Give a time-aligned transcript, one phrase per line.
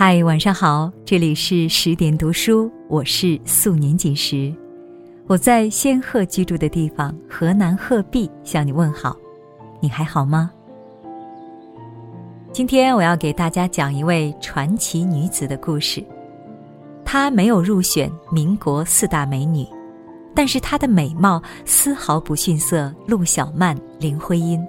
[0.00, 4.54] 嗨，晚上好，这里是十点读书，我是素年锦时，
[5.26, 9.16] 我在仙鹤居住的地方河南鹤壁向你问好，
[9.80, 10.52] 你还好吗？
[12.52, 16.00] 今天我要给大家讲一位传奇女子的故事，
[17.04, 19.66] 她没有入选民国四大美女，
[20.32, 24.64] 但是她的美貌丝毫不逊色陆小曼、林徽因，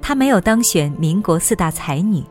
[0.00, 2.24] 她没有当选民国四大才女。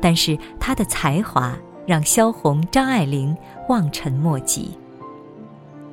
[0.00, 3.36] 但是她的才华让萧红、张爱玲
[3.68, 4.76] 望尘莫及。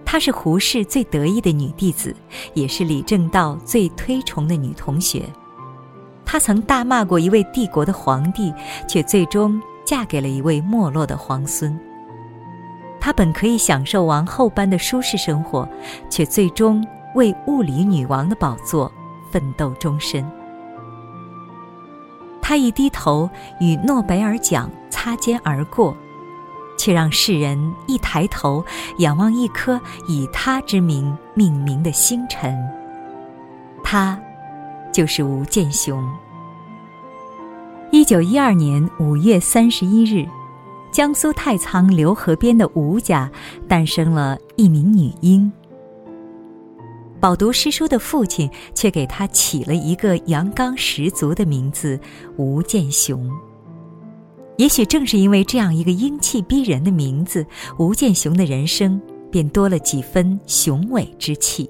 [0.06, 2.16] 她是胡适最得意的女弟子，
[2.54, 5.24] 也是李政道最推崇的女同学。
[6.26, 8.54] 她曾大骂过一位帝国的皇帝，
[8.88, 11.78] 却最终嫁给了一位没落的皇孙。
[13.00, 15.68] 她本可以享受王后般的舒适生活，
[16.10, 18.92] 却最终为物理女王的宝座
[19.32, 20.26] 奋斗终身。
[22.52, 23.30] 他一低头
[23.62, 25.96] 与诺贝尔奖擦肩而过，
[26.78, 28.62] 却让世人一抬头
[28.98, 32.54] 仰望一颗以他之名命名的星辰。
[33.82, 34.20] 他，
[34.92, 36.06] 就是吴健雄。
[37.90, 40.28] 一九一二年五月三十一日，
[40.92, 43.32] 江苏太仓浏河边的吴家
[43.66, 45.50] 诞生了一名女婴。
[47.22, 51.98] 饱读诗书的父亲却给他起了一个阳刚十足的名字
[52.36, 53.30] 吴健雄。
[54.58, 57.46] 也许正是因为这样一个英气逼人的名字，
[57.78, 59.00] 吴健雄的人生
[59.32, 61.70] 便多了几分雄伟之气。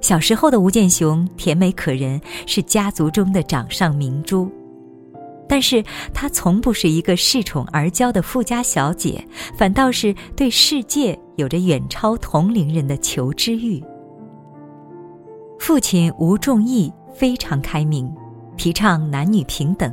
[0.00, 4.50] 小时候的吴健雄甜美可人，是家族中的掌上明珠。
[5.48, 5.82] 但是
[6.12, 13.82] 她从不是一个恃宠而骄的富家小姐，反倒是对世界有着远超同龄人的求知欲。
[15.58, 18.12] 父亲吴仲义非常开明，
[18.56, 19.92] 提倡男女平等。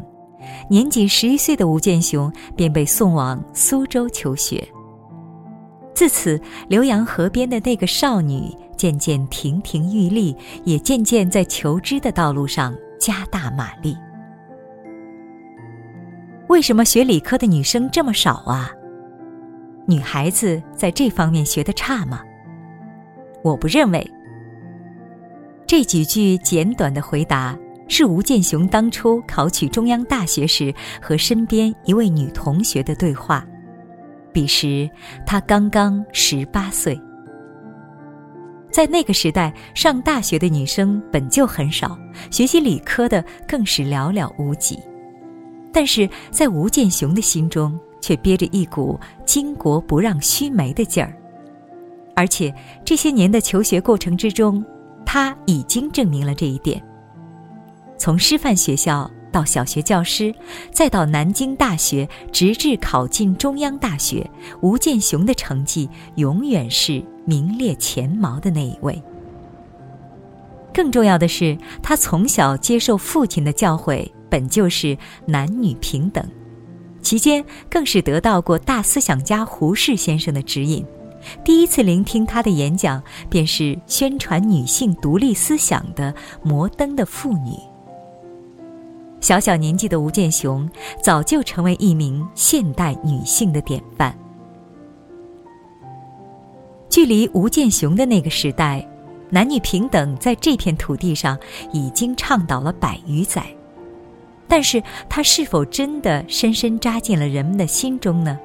[0.69, 4.63] 年仅十一岁的吴健雄便被送往苏州求学。
[5.95, 13.97] 自此，浏阳河边的那个少女渐渐亭亭玉立，也渐渐在求知的道路上加大马力。
[16.55, 18.71] 为什么学理科的女生这么少啊？
[19.85, 22.21] 女孩子在这方面学的差吗？
[23.43, 24.09] 我不认为。
[25.67, 33.45] 这几句简短的回答是吴健雄当初考取中央大学时和身边一位女同学的对话。
[34.31, 34.89] 彼时
[35.25, 36.97] 他刚刚十八岁。
[38.71, 41.99] 在那个时代，上大学的女生本就很少，
[42.31, 44.79] 学习理科的更是寥寥无几。
[45.75, 51.13] 但是在吴健雄的心中，却憋着一股巾帼不让须眉的劲儿，
[52.15, 52.55] 而且
[52.85, 54.63] 这些年的求学过程之中，
[55.05, 56.81] 他已经证明了这一点。
[57.97, 60.33] 从师范学校到小学教师，
[60.71, 64.25] 再到南京大学，直至考进中央大学，
[64.61, 69.03] 吴健雄的成绩永远是名列前茅的那一位。
[70.73, 74.09] 更重要的是，他从小接受父亲的教诲。
[74.29, 76.25] 本就是男女平等，
[77.01, 80.85] 期间更是得到过大思想家胡适先生的指引。
[81.43, 87.57] 第一次聆听他的演讲，便是宣传女性独立思想的摩登的妇女。
[89.21, 90.69] 小小年纪的吴健雄，
[91.01, 94.15] 早就成为一名现代女性的典范。
[96.89, 98.87] 距离吴健雄的那个时代，
[99.31, 101.35] 男女平等在这片土地上
[101.73, 103.43] 已经倡导了百余载。
[104.47, 108.39] 但是，它是否真的深深扎进了人们的心中呢？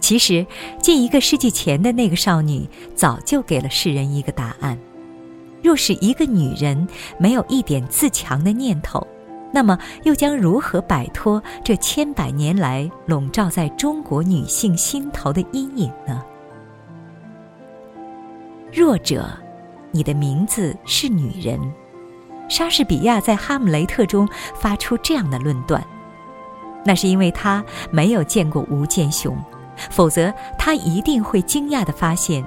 [0.00, 0.46] 其实，
[0.80, 4.78] 近一个世纪前的那个少女早就给了世人一个答案：
[5.62, 6.86] 若是一个女人
[7.18, 9.04] 没有一点自强的念头，
[9.52, 16.24] 那么又将如何摆脱这千百年来笼罩在中国女性心头的阴影呢？
[18.72, 19.28] 弱者，
[19.90, 21.58] 你的名字是女人。
[22.48, 25.84] 莎士比亚在《哈姆雷特》中发出这样的论断，
[26.84, 29.36] 那是因为他没有见过吴健雄，
[29.90, 32.44] 否则他一定会惊讶地发现，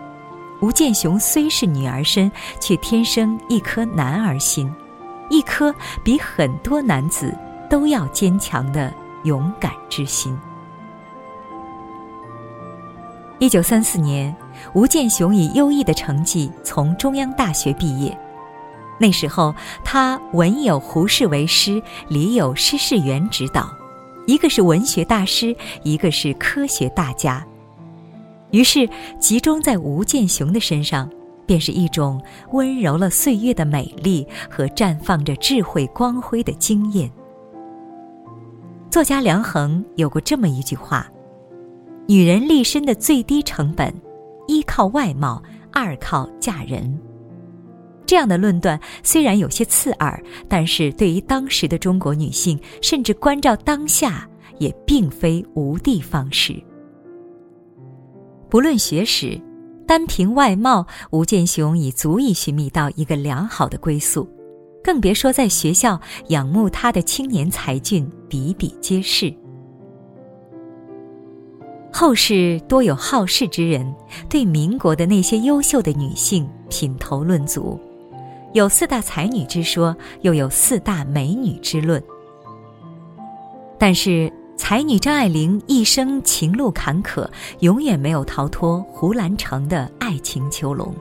[0.59, 4.74] 吴健雄虽是女儿身，却天生一颗男儿心，
[5.30, 5.74] 一颗
[6.04, 7.33] 比很多男子
[7.69, 8.92] 都要坚强的
[9.24, 10.38] 勇敢之心。
[13.38, 14.36] 一九三四年，
[14.74, 18.15] 吴健雄以优异的成绩从中央大学毕业。
[19.01, 23.68] 那时候，他文有胡适为师，理有施世元指导，
[24.27, 27.44] 一个是文学大师，一个是科学大家。
[28.51, 28.88] 于是，
[29.19, 31.09] 集中在吴健雄的身上，
[31.48, 32.21] 便是一种
[32.51, 37.12] 温柔了岁月的美丽和绽放着智慧光辉的经验。
[38.92, 41.09] 作家梁衡有过这么一句话
[42.07, 43.92] ：“女人立身的最低成本，
[44.47, 45.42] 一靠外貌，
[45.74, 47.00] 二靠嫁人。”
[48.11, 56.61] 这样的论断虽然有些刺耳，但是对于当时的中国女性，甚至关照当下，也并非无的放矢。
[58.49, 59.39] 不论学识，
[59.87, 64.27] 单凭外貌，吴健雄已足以寻觅到一个良好的归宿，
[64.83, 65.97] 更别说在学校
[66.27, 69.33] 仰慕他的青年才俊比比皆是。
[71.93, 73.89] 后世多有好事之人，
[74.27, 77.79] 对民国的那些优秀的女性品头论足。
[78.53, 82.01] 有四大才女之说，又有四大美女之论。
[83.77, 87.27] 但是，才女张爱玲一生情路坎坷，
[87.59, 90.94] 永远没有逃脱胡兰成的爱情囚笼。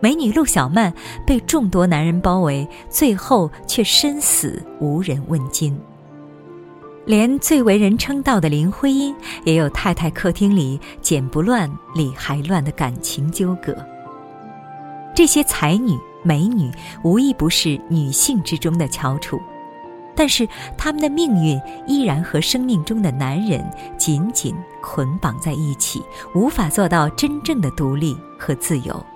[0.00, 0.92] 美女陆小曼
[1.26, 5.78] 被众多男人包围，最后却身死无人问津。
[7.06, 9.14] 连最为人称道的林徽因，
[9.44, 13.74] 也有太太客厅里剪不乱理还乱的感情纠葛。
[15.14, 15.96] 这些才女。
[16.26, 16.72] 美女
[17.04, 19.40] 无一不是女性之中的翘楚，
[20.16, 23.64] 但是她们的命运依然和生命中的男人
[23.96, 24.52] 紧紧
[24.82, 26.02] 捆绑在一起，
[26.34, 29.06] 无法做到真正的独立和自由。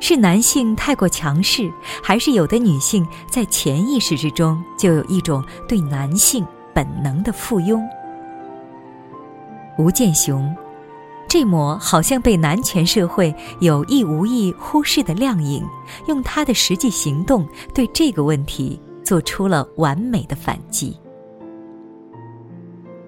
[0.00, 1.70] 是男性太过强势，
[2.02, 6.44] 还是有的女性在潜意识之中就有一种对男性
[6.74, 7.80] 本能的附庸？
[9.78, 10.52] 吴健雄。
[11.30, 15.64] 这抹好像被男权社会有意无意忽视的亮影，
[16.08, 20.98] 用他的实际行动对这个问题做出了完美的反击。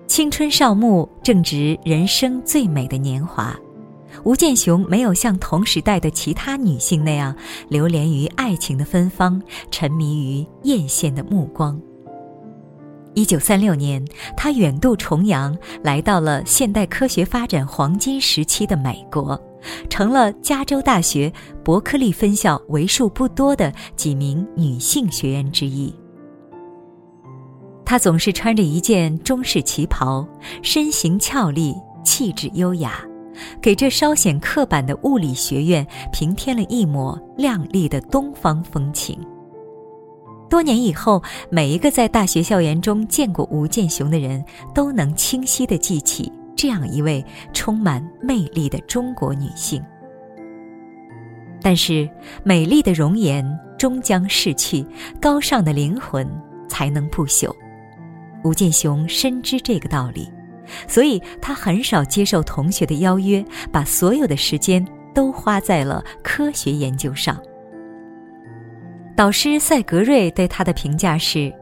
[0.07, 3.59] 青春少慕正值人生最美的年华，
[4.23, 7.35] 吴健雄没有像同时代的其他女性那样
[7.69, 11.77] 流连于爱情的芬芳，沉迷于艳羡的目光。
[13.14, 14.03] 一九三六年，
[14.37, 19.38] 他远渡重洋，来到了现代科学发展黄金时期的美国，
[19.91, 21.31] 成了加州大学
[21.62, 25.94] 伯克利分校为数不多的几名女性学员之一。
[27.85, 30.26] 她总是穿着一件中式旗袍，
[30.62, 33.05] 身形俏丽，气质优雅，
[33.61, 39.19] 给这稍显刻板的物理学院平添了一抹亮丽的东方风情。
[40.53, 44.45] 多年以后，每一个在大学校园中见过吴健雄的人，
[44.75, 49.83] 都能清晰地记起这样一位充满魅力的中国女性。
[51.63, 52.07] 但是，
[52.45, 53.43] 美丽的容颜
[53.79, 54.85] 终将逝去，
[55.19, 56.29] 高尚的灵魂
[56.69, 57.51] 才能不朽。
[58.45, 60.31] 吴健雄深知这个道理，
[60.87, 67.41] 所以他很少接受同学的邀约，把所有的时间都花在了科学研究上。
[69.14, 71.53] 导师赛格瑞对他的评价是：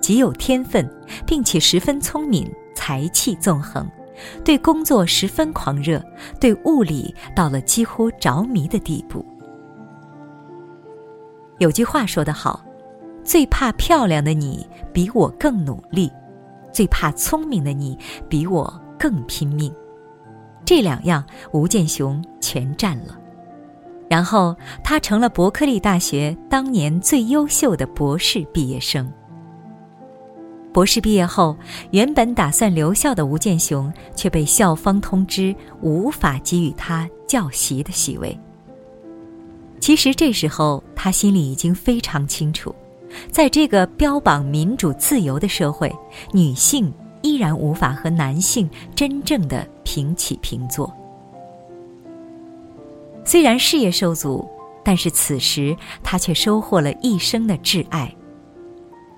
[0.00, 0.88] 极有天分，
[1.24, 3.88] 并且十分聪明，才气纵横，
[4.44, 6.02] 对工作十分狂热，
[6.40, 9.24] 对物理到了几乎着迷的地步。
[11.58, 12.62] 有句话说得好
[13.24, 16.10] ：“最怕漂亮的你比我更努力，
[16.72, 17.96] 最怕聪明的你
[18.28, 19.72] 比我更拼命。”
[20.66, 23.16] 这两样，吴健雄全占了。
[24.08, 29.10] 然后，他成了伯克利大学当年最优秀的博士毕业生。
[30.72, 31.56] 博士毕业后，
[31.90, 38.38] 原本打算留校的吴健雄却被校方通知无法给予他教习的席位。
[39.80, 42.74] 其实这时候，他心里已经非常清楚，
[43.30, 45.90] 在这个标榜民主自由的社会，
[46.32, 46.92] 女性
[47.22, 50.92] 依然无法和男性真正的平起平坐。
[53.26, 54.48] 虽然事业受阻，
[54.84, 58.10] 但是此时他却收获了一生的挚爱。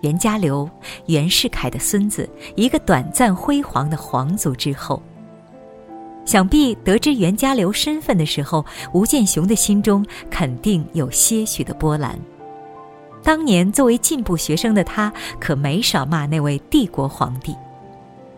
[0.01, 0.69] 袁家骝，
[1.07, 5.03] 袁世凯的孙子，一个短暂辉煌的皇族之后。
[6.25, 12.19] 想必得知袁家骝身份的时候，吴健雄的心中肯定有些许的波澜。
[13.23, 17.55] 当年作为进步学生的他，可没少骂那位帝国皇帝。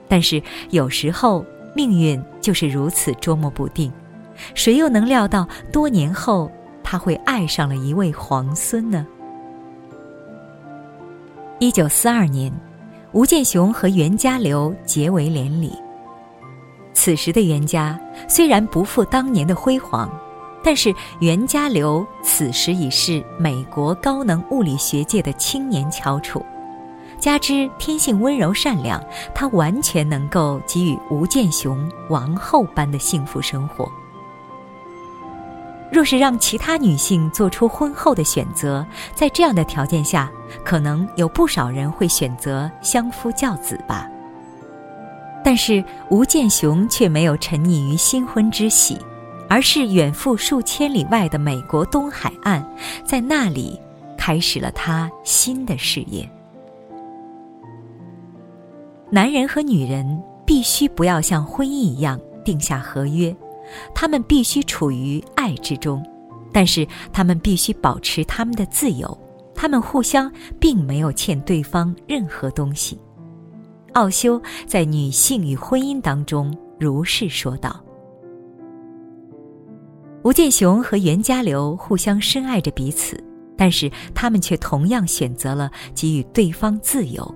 [0.08, 1.44] 但是有时候
[1.76, 3.92] 命运就是如此捉摸不定。
[4.54, 6.50] 谁又能料到多年后
[6.82, 9.06] 他会爱上了一位皇孙呢？
[11.58, 12.52] 一九四二年，
[13.12, 15.72] 吴健雄和袁家骝结为连理。
[16.92, 20.10] 此时的袁家虽然不复当年的辉煌，
[20.64, 26.44] 但是袁家骝此时已是美国高能物理学界的青年翘楚，
[27.18, 29.02] 加之天性温柔善良，
[29.34, 33.90] 他完全能够给予吴健雄王后般的幸福生活。
[35.92, 40.30] 若是让其他女性做出婚后的选择，在这样的条件下，
[40.64, 44.08] 可能有不少人会选择相夫教子吧。
[45.42, 48.98] 但是吴建雄却没有沉溺于新婚之喜，
[49.48, 52.64] 而是远赴数千里外的美国东海岸，
[53.04, 53.80] 在那里
[54.16, 56.28] 开始了他新的事业。
[59.10, 63.34] 男人和女人必须不要像婚姻一样定下合约。
[63.94, 66.04] 他们必须处于爱之中，
[66.52, 69.18] 但是他们必须保持他们的自由。
[69.54, 72.98] 他们互相并没有欠对方任何东西。
[73.92, 77.78] 奥修在《女性与婚姻》当中如是说道。
[80.22, 83.22] 吴建雄和袁家流互相深爱着彼此，
[83.56, 87.34] 但是他们却同样选择了给予对方自由，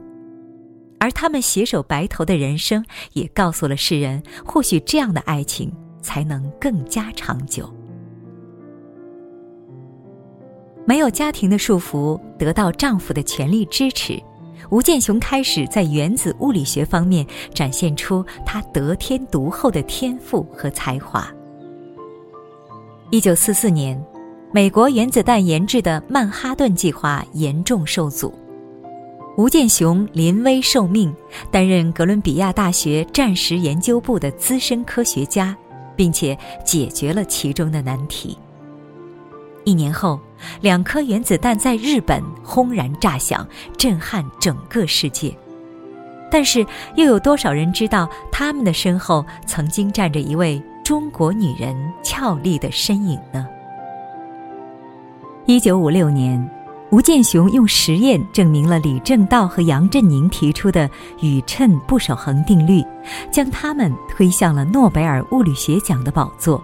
[1.00, 5.72] 而他们携手白头的人生，也告诉了世人，或许这样的爱情。
[6.04, 7.68] 才能更加长久。
[10.86, 14.22] 没有家庭的束缚，得到丈夫的全力支持，
[14.70, 21.26] 吴建雄开始在原子物理学方面展现出他得天独厚的天赋和才华。
[23.10, 23.98] 一九四四年，
[24.52, 28.34] 美国原子弹研制的曼哈顿计划严重受阻，
[29.38, 31.14] 吴建雄临危受命，
[31.50, 35.56] 担任哥伦比亚大学战时研究部的资深科学家。
[35.96, 38.38] 并且解决了其中的难题。
[39.64, 40.20] 一年后，
[40.60, 43.46] 两颗原子弹在日本轰然炸响，
[43.78, 45.34] 震撼整个世界。
[46.30, 53.46] 但是，又有多少人知道他们的身后曾经站着一位中国女人俏丽的身影呢？
[55.46, 56.50] 一九五六年。
[56.94, 60.88] 吴建雄用实验证明了李政道和杨振宁提出的
[61.20, 62.80] 宇称不守恒定律，
[63.32, 66.62] 将他们推向了诺贝尔物理学奖的宝座。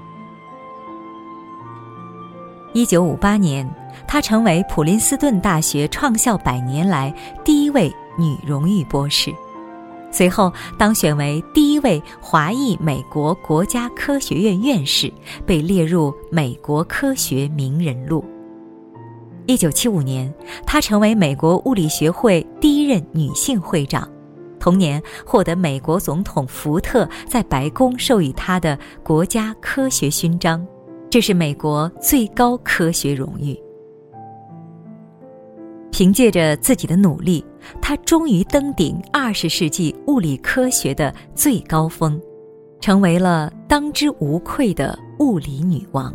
[2.73, 3.69] 一九五八年，
[4.07, 7.13] 她成为普林斯顿大学创校百年来
[7.45, 9.35] 第一位女荣誉博士，
[10.13, 15.13] 随后当选为第一位华裔美国国家科学院院士，
[15.45, 18.25] 被列入美国科学名人录。
[19.51, 20.33] 一九七五年，
[20.65, 24.09] 她成为美国物理学会第一任女性会长，
[24.61, 30.65] 同年获得美国总统福特在白宫授予她的国家科学勋章，
[31.11, 33.61] 这是美国最高科学荣誉。
[35.91, 37.45] 凭借着自己的努力，
[37.83, 42.21] 她终于登顶二十世纪物理科学的最高峰，
[42.81, 46.15] 成为了当之无愧的物理女王。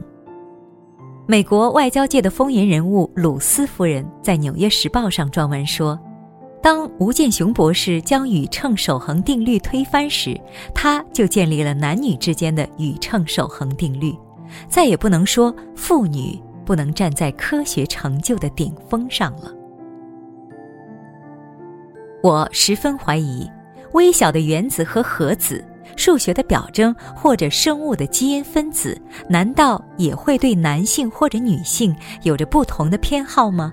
[1.28, 6.00] 美国外交界的风云人物鲁斯夫人在《纽约时报》上撰文说
[6.62, 10.40] ：“当吴建雄博士将宇称守恒定律推翻时，
[10.72, 14.16] 他就建立了男女之间的宇称守恒定律，
[14.70, 19.52] 再也不能说妇女不能站在科学成就的顶峰上了。”
[22.22, 23.50] 我十分怀疑，
[23.94, 25.66] 微小的原子和核子。
[25.96, 29.00] 数学的表征或者生物的基因分子，
[29.30, 33.72] 难道也会对男性或者女性有着不同的偏好吗？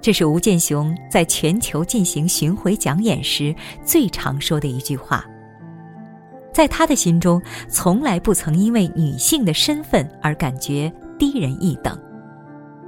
[0.00, 5.24] 这是吴建雄在全球进行巡回讲演时最常说的一句话。
[6.52, 11.98] 在他的心中，从来不曾因为女性的身份而感觉低人一等，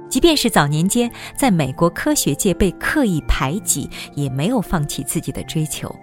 [0.09, 5.93] 即便是早年间在美国科学界被刻意排挤，也没有放弃自己的追求。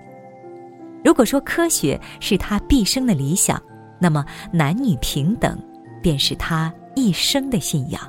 [1.07, 3.63] 如果说科学是他毕生的理想，
[4.01, 5.57] 那么男女平等
[6.03, 8.03] 便是他一生的信仰。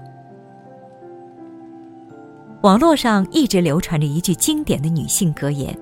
[2.63, 5.77] 网络上一直流传着一句经典的女性格言：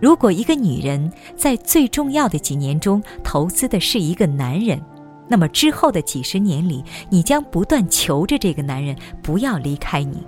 [0.00, 4.80] 如果一个女人在最重要的几年中投资的是一个男人，
[5.26, 10.24] 那么之后的几十年里，你将不断求着这个男人不要离开你。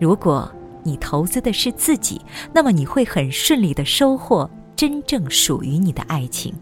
[0.00, 0.52] 如果
[0.82, 2.20] 你投资的是自己，
[2.52, 4.50] 那么你会很顺利的收获。
[4.76, 6.52] 真正属于你的爱情。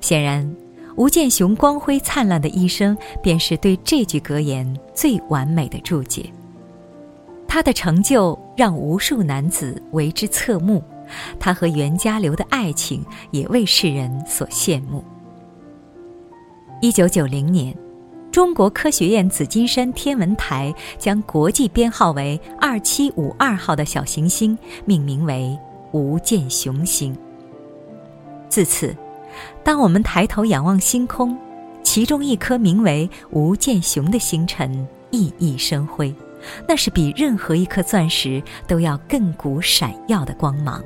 [0.00, 0.54] 显然，
[0.96, 6.30] 吴建雄光辉灿烂的一生，便是对这句格言最完美的注解。
[7.48, 10.82] 他的成就让无数男子为之侧目，
[11.38, 15.02] 他和袁家骝的爱情也为世人所羡慕。
[16.80, 17.74] 一九九零年，
[18.30, 25.56] 中国科学院紫金山天文台将国际编号为二七五二号的小行星命名为。
[25.94, 27.16] 吴建雄星。
[28.48, 28.94] 自此，
[29.62, 31.38] 当我们抬头仰望星空，
[31.84, 36.12] 其中一颗名为吴建雄的星辰熠熠生辉，
[36.66, 40.82] 那是比任何一颗钻石都要亘古闪耀的光芒。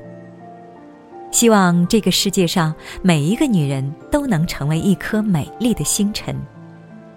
[1.31, 6.37] 希望这个世界上每一个女人都能成为一颗美丽的星辰，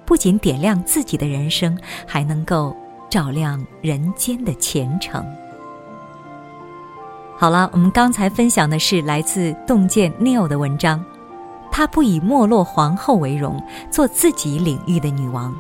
[0.06, 2.74] 不仅点亮自己的人生，还能够
[3.10, 5.26] 照亮人间的前程。
[7.42, 11.04] 好了，我们刚才分享的是来自洞见 Neil 的文章，
[11.72, 15.52] 她不以没落皇后为荣，做自己领域的女王，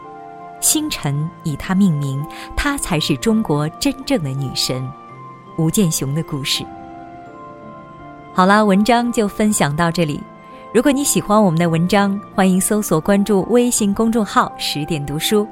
[0.60, 2.24] 星辰以她命名，
[2.56, 4.88] 她才是中国真正的女神。
[5.58, 6.64] 吴建雄的故事。
[8.32, 10.22] 好啦，文章就分享到这里。
[10.72, 15.48] 如果你喜欢我们的文章，欢迎搜索关注微信公众号“十点读书”。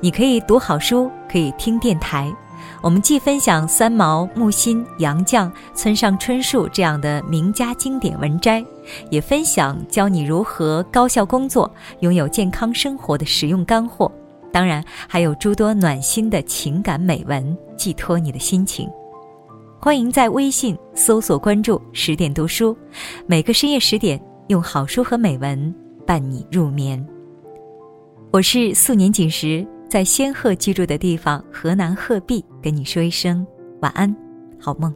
[0.00, 2.34] 你可以读好书，可以听电台。
[2.82, 8.64] 我们既分享三毛、木心、杨绛、村上春树这样的名家经典文摘，
[9.10, 14.10] 也分享教你如何高效工作、拥有健康生活的实用干货。
[14.52, 18.88] 当然，还有诸多暖心的情感美文，寄托你的心情。
[19.80, 22.76] 欢迎在微信搜索关注“十点读书”，
[23.26, 24.18] 每个深夜十点，
[24.48, 25.74] 用好书和美文
[26.06, 27.04] 伴你入眠。
[28.30, 33.46] 我是素年锦时，在仙鹤居住的地方河南鹤壁，跟你说一声
[33.80, 34.12] 晚安，
[34.58, 34.92] 好梦。